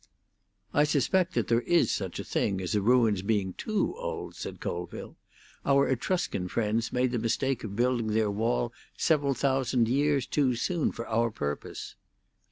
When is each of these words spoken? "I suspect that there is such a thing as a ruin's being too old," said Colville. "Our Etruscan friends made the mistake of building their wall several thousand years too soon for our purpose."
"I 0.73 0.83
suspect 0.83 1.35
that 1.35 1.47
there 1.47 1.61
is 1.61 1.91
such 1.91 2.17
a 2.19 2.23
thing 2.23 2.59
as 2.59 2.73
a 2.73 2.81
ruin's 2.81 3.21
being 3.21 3.53
too 3.53 3.95
old," 3.99 4.33
said 4.35 4.59
Colville. 4.59 5.15
"Our 5.63 5.87
Etruscan 5.87 6.47
friends 6.47 6.91
made 6.91 7.11
the 7.11 7.19
mistake 7.19 7.63
of 7.63 7.75
building 7.75 8.07
their 8.07 8.31
wall 8.31 8.73
several 8.97 9.35
thousand 9.35 9.87
years 9.87 10.25
too 10.25 10.55
soon 10.55 10.91
for 10.91 11.05
our 11.07 11.29
purpose." 11.29 11.93